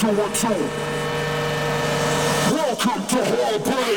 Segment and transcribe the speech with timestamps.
[0.00, 0.46] two.
[2.54, 3.87] Welcome to Hall Break.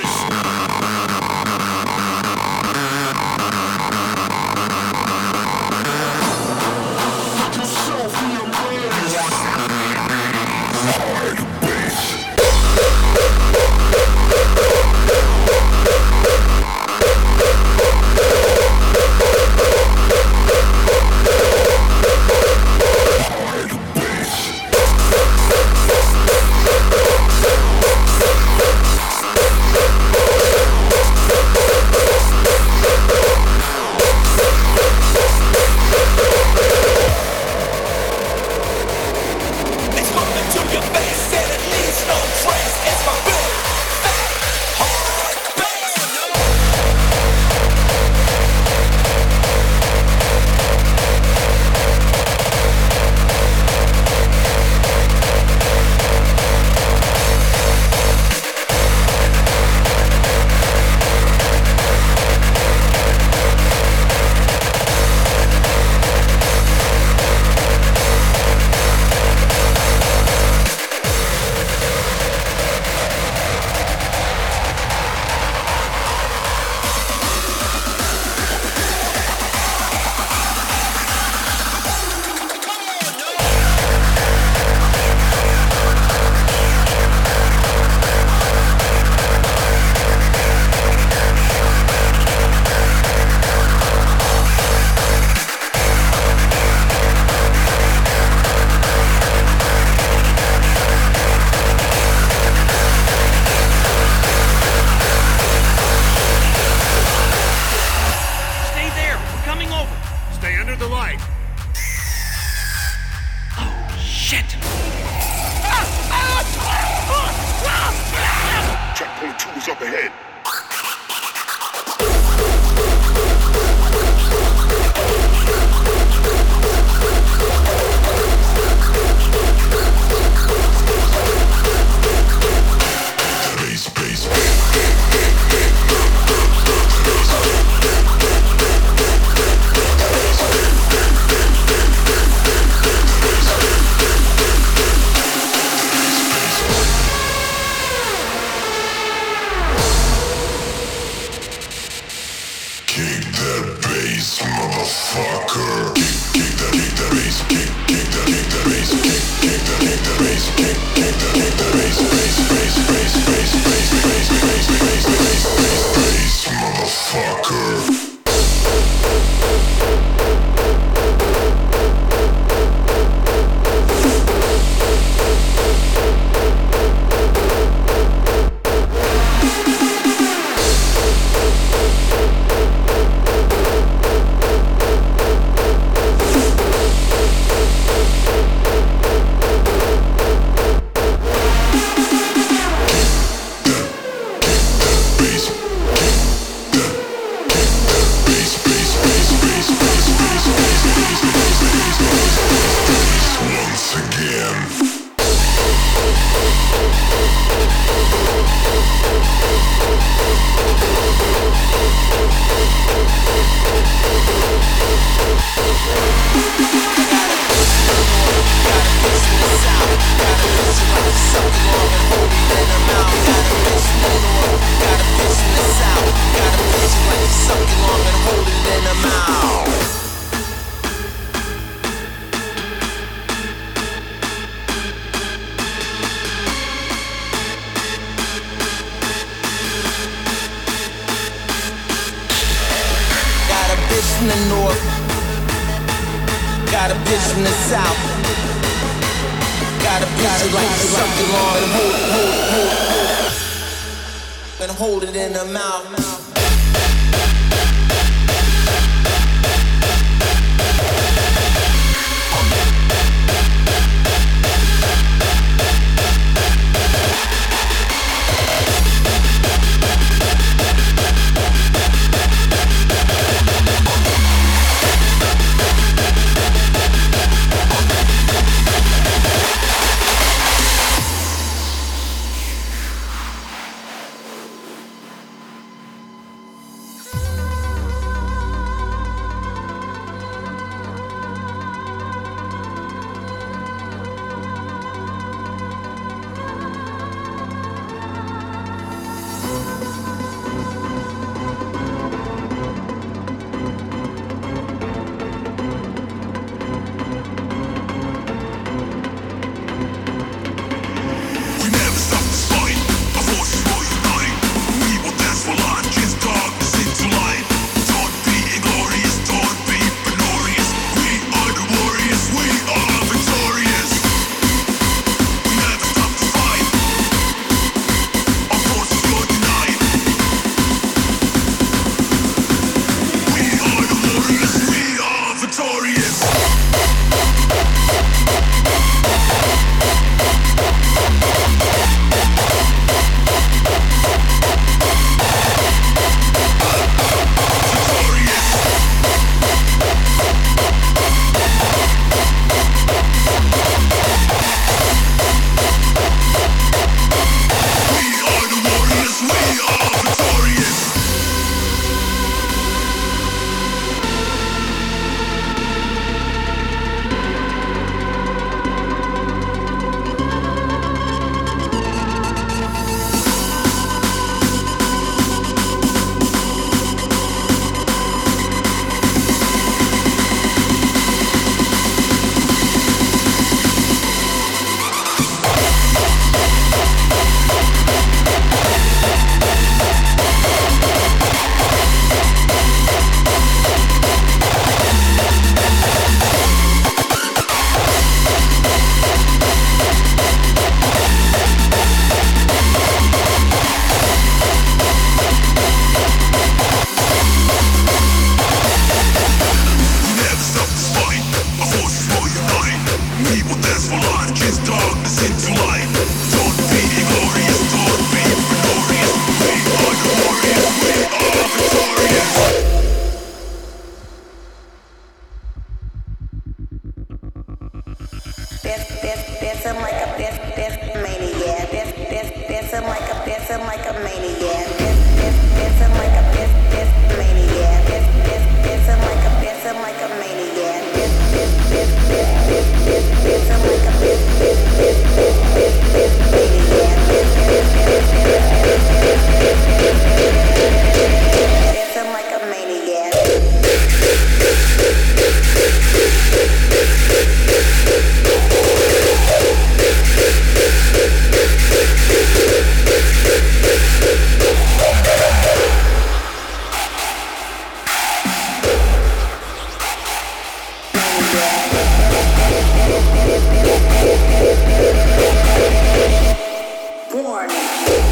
[477.31, 478.11] born.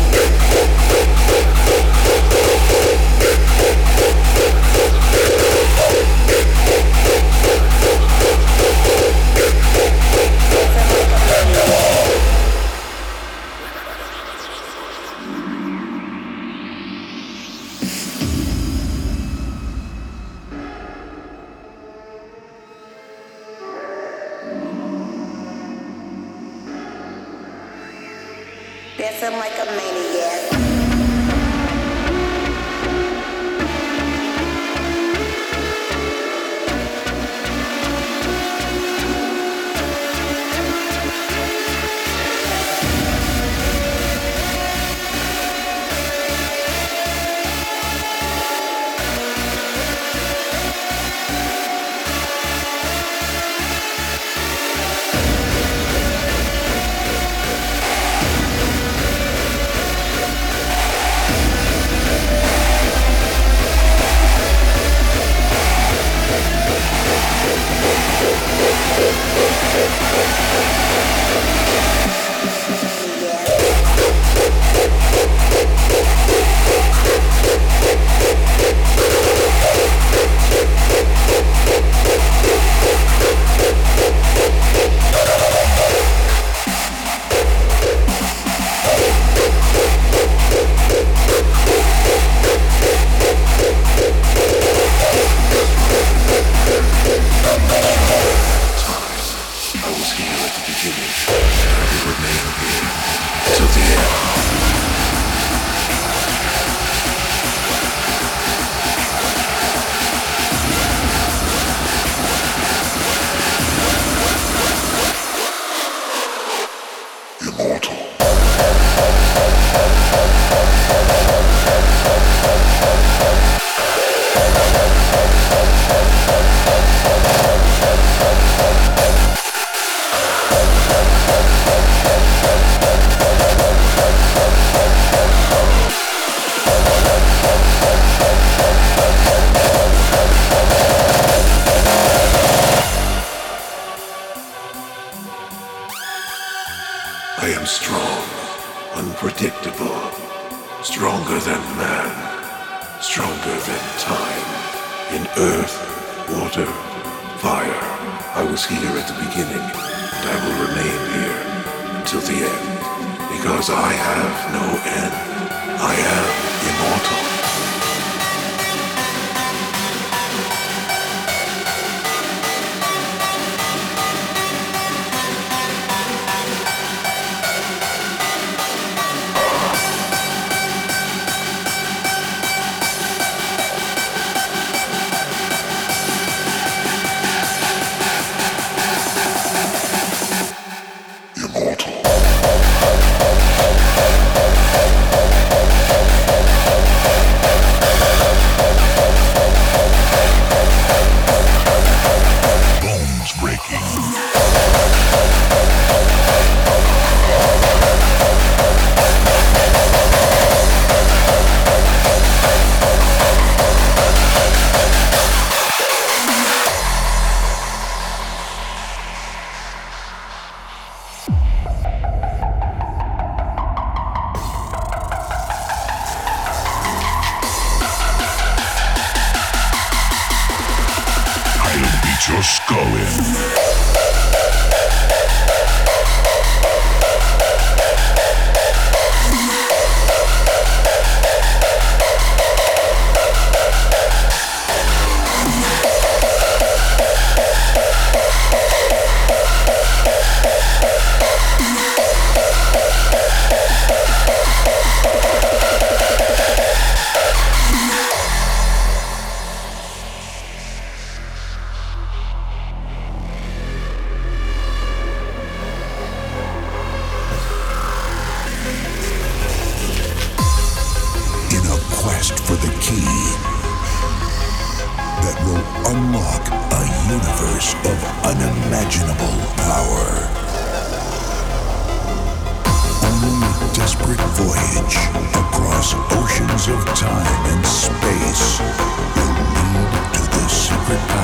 [290.91, 291.18] Of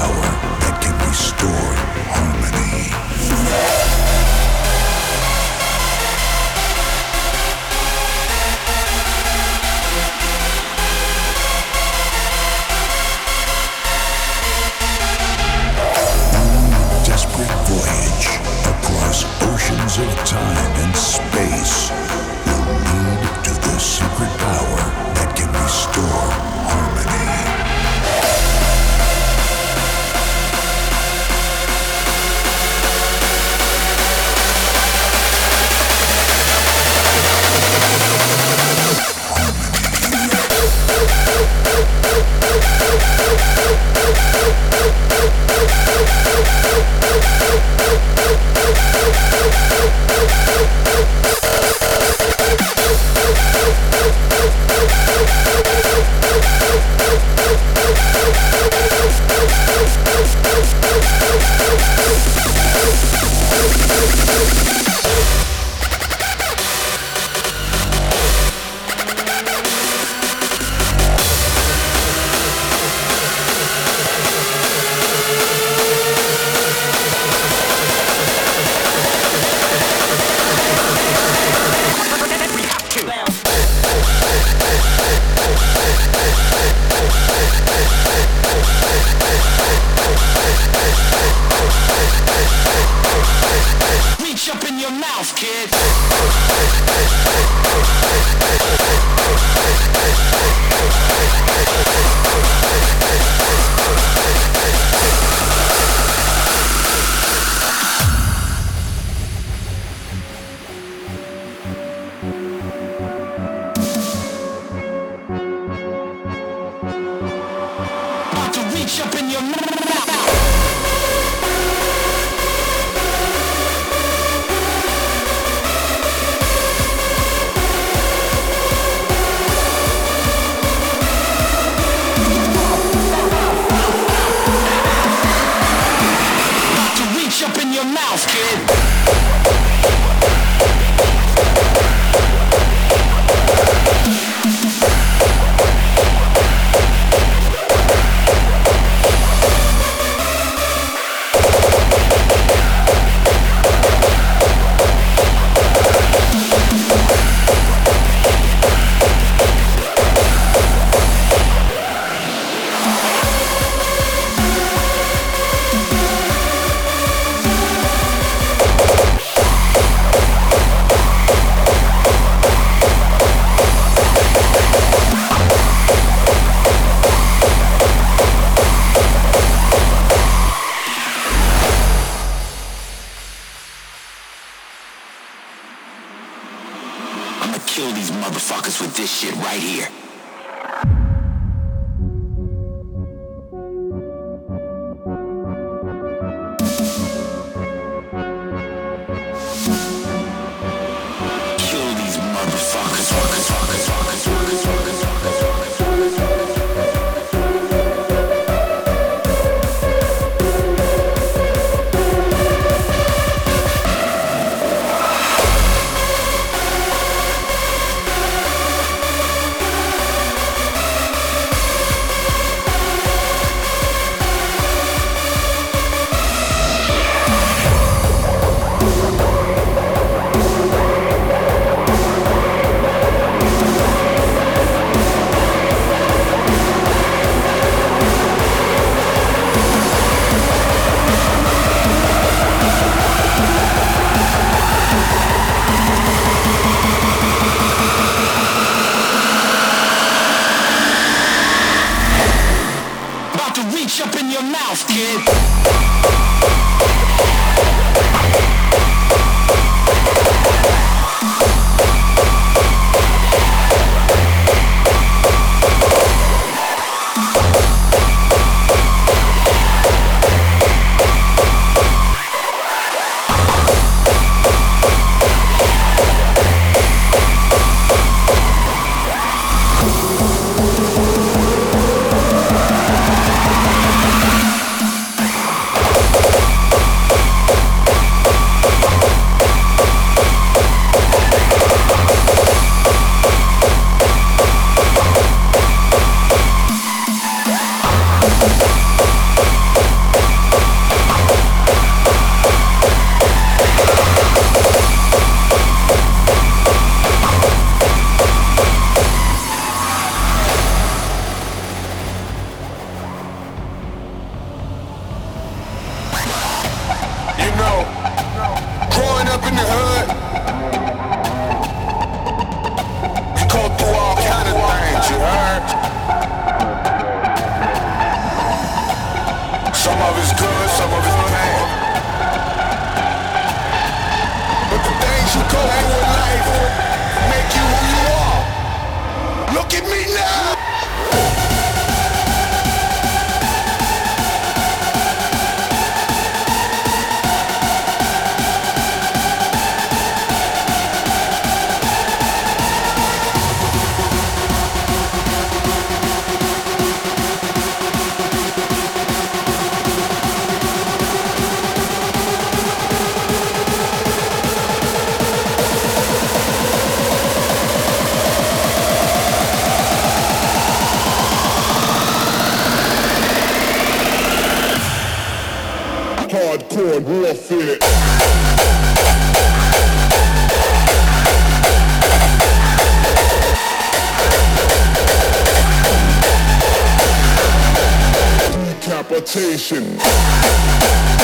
[389.07, 391.14] Decapitation.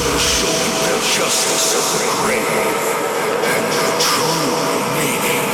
[0.00, 2.84] will show the justice of the grave
[3.52, 4.56] and the true
[4.96, 5.48] meaning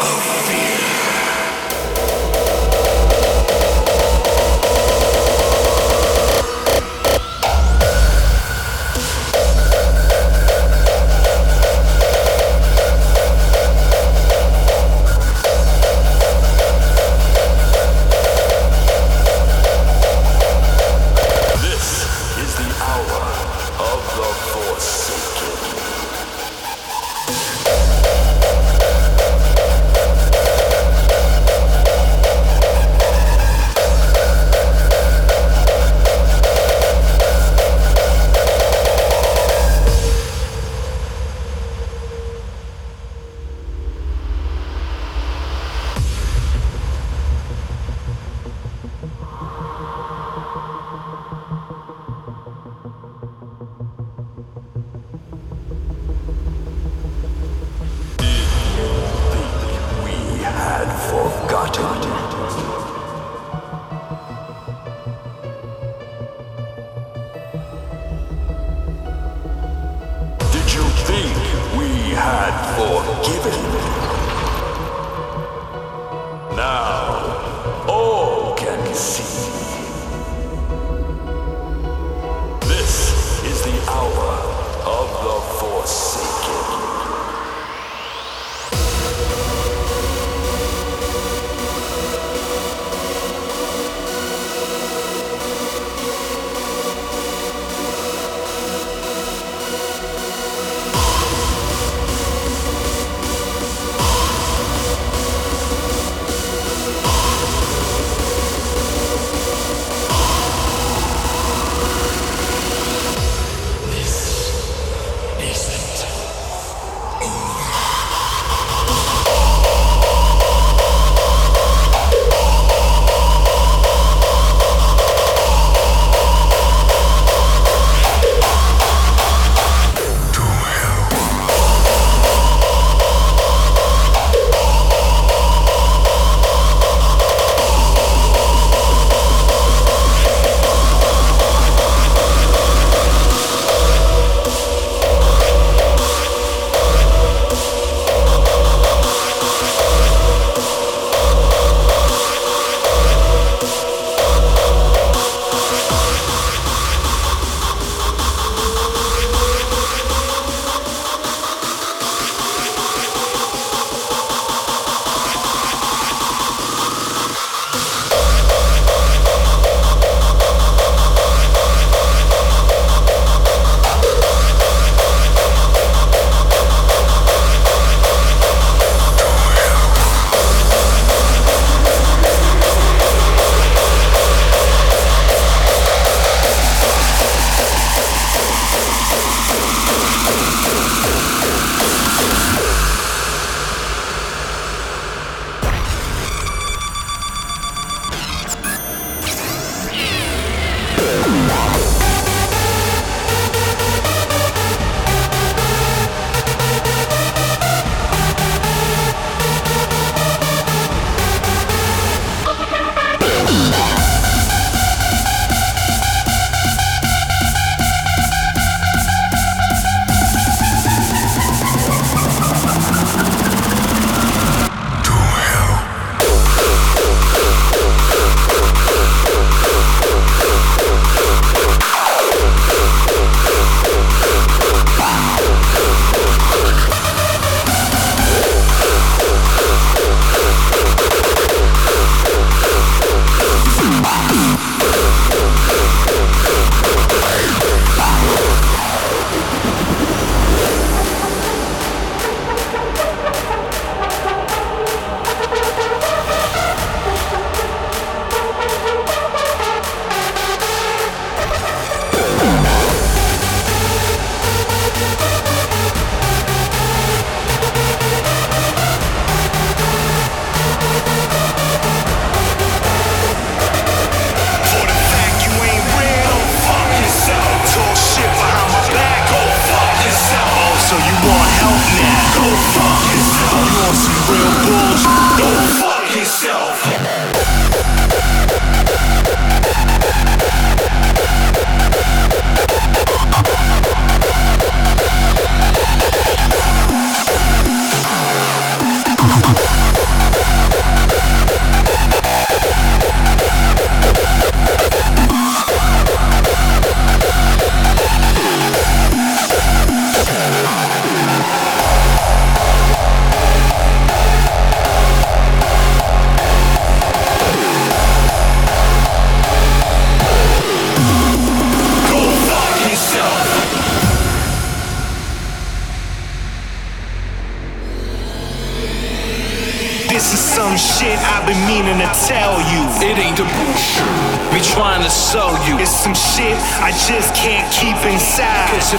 [0.00, 1.07] of fear.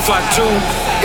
[0.10, 0.41] I do,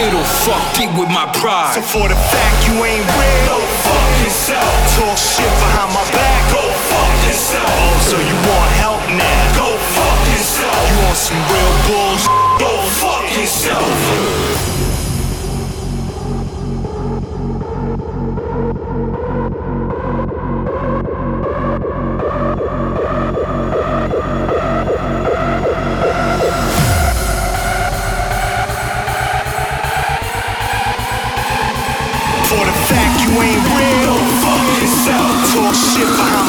[0.00, 1.28] it'll fuck deep with my
[1.76, 4.64] So for the fact you ain't real, go fuck yourself.
[4.96, 7.68] Talk shit behind my back, go fuck yourself.
[7.68, 9.60] Oh, so you want help now?
[9.60, 10.88] Go fuck yourself.
[10.88, 12.32] You want some real bullshit?
[12.56, 14.33] Go fuck yourself.
[36.06, 36.43] Shit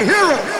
[0.00, 0.57] unsung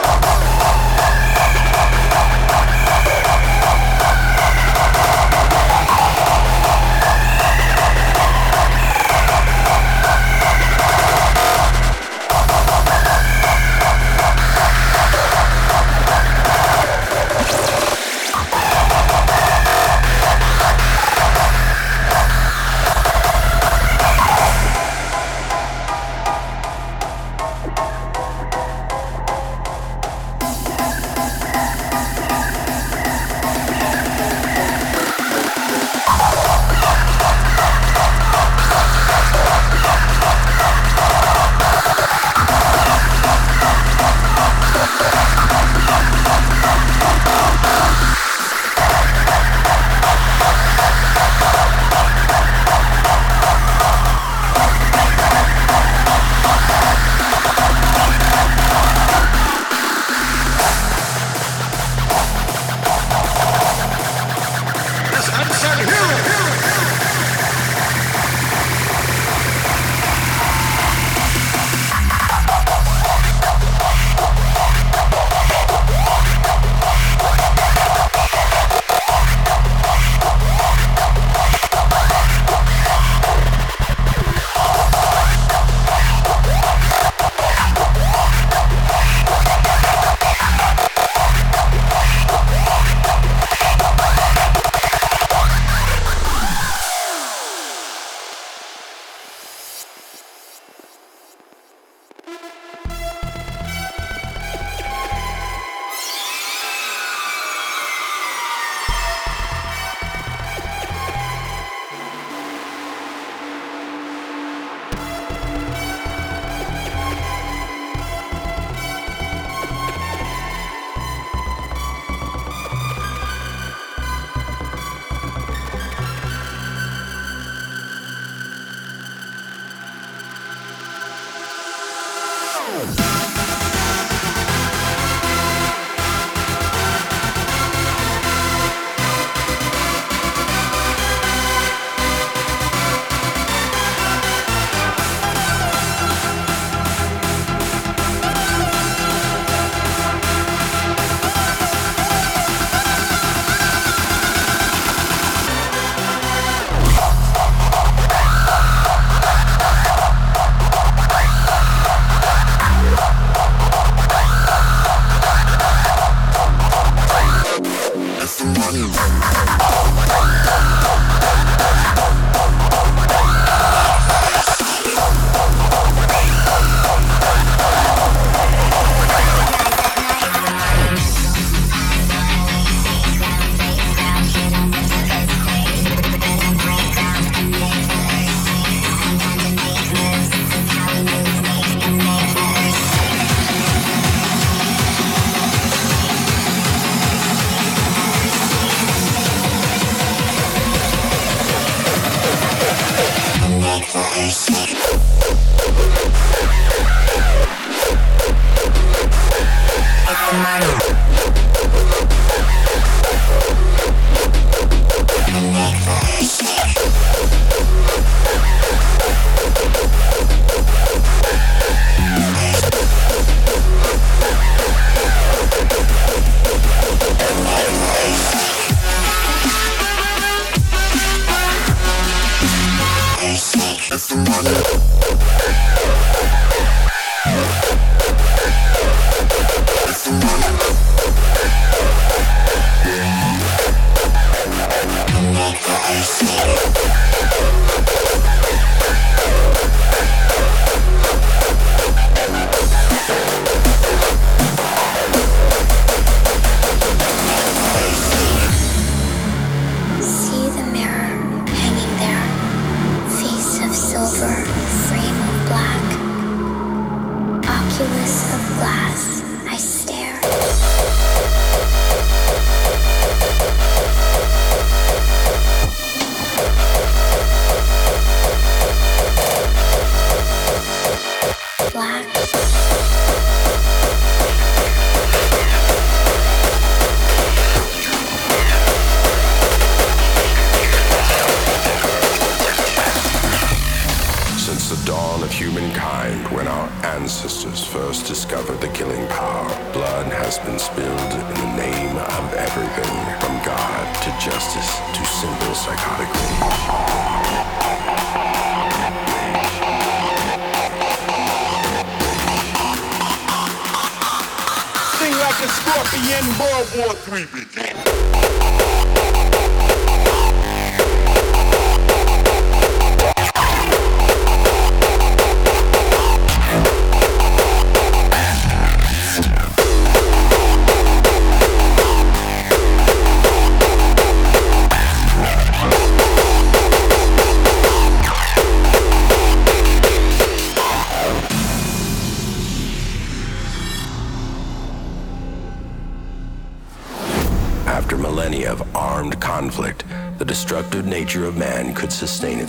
[317.09, 317.68] prohibited.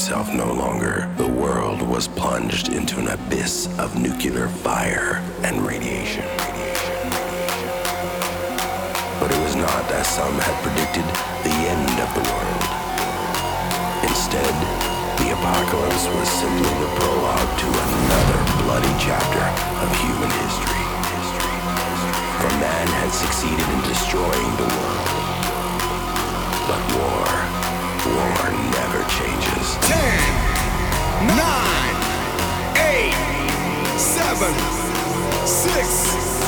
[0.09, 0.48] Itself no
[34.39, 36.38] seven, six,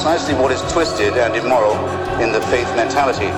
[0.00, 1.76] precisely what is twisted and immoral
[2.22, 3.28] in the faith mentality.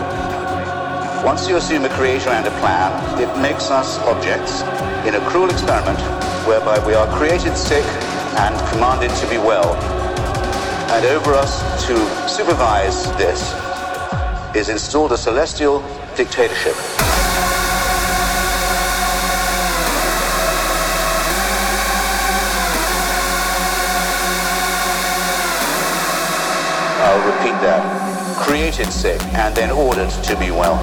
[1.26, 4.62] Once you assume a creator and a plan, it makes us objects
[5.04, 5.98] in a cruel experiment
[6.46, 7.84] whereby we are created sick
[8.38, 9.74] and commanded to be well.
[10.94, 11.96] And over us to
[12.28, 13.42] supervise this
[14.54, 15.82] is installed a celestial
[16.14, 16.76] dictatorship.
[27.02, 27.82] I'll repeat that.
[28.38, 30.78] Created sick and then ordered to be well.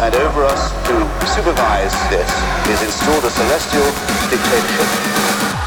[0.00, 0.94] And over us to
[1.36, 2.28] supervise this
[2.68, 3.88] is installed a celestial
[4.30, 5.63] dictatorship.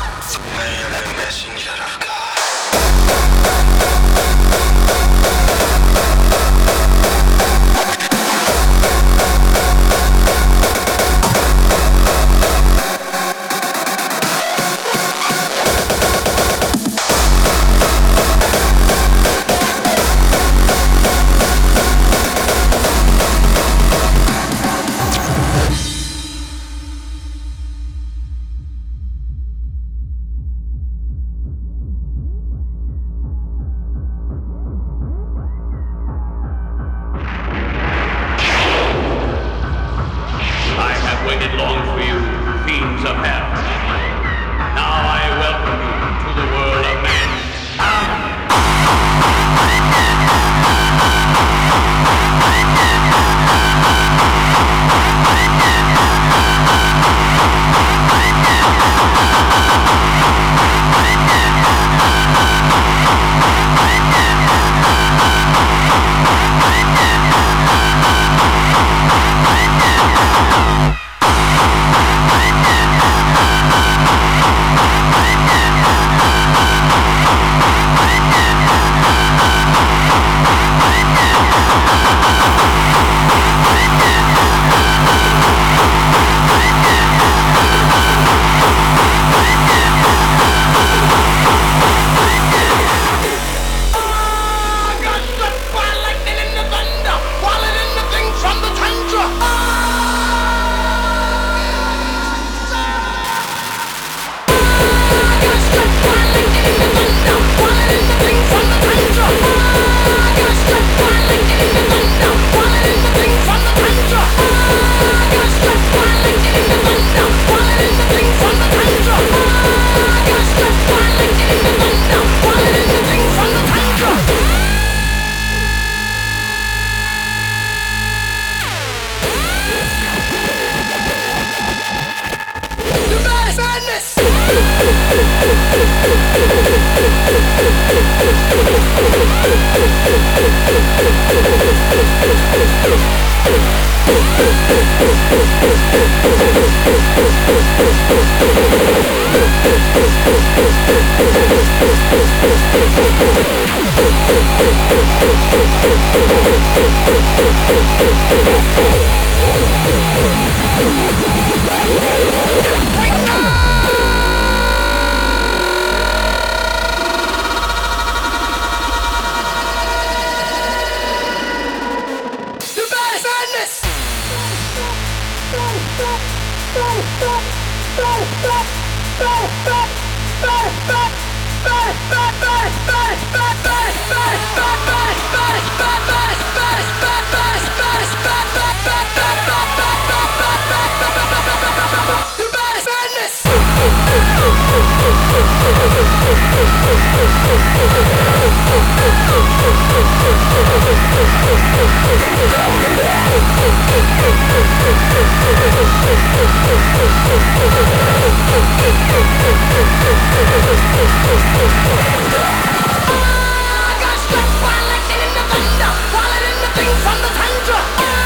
[213.09, 217.31] Ah, I got struck while lightning in the thunder, falling in the thing from the
[217.35, 218.16] tundra.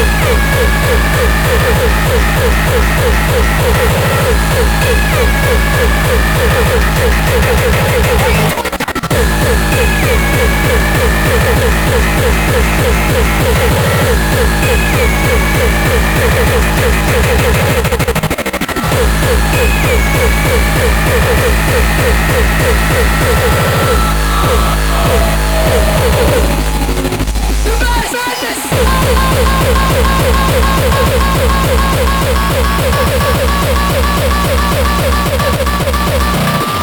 [0.00, 0.38] Oh
[28.60, 30.42] Thank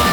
[0.00, 0.05] you.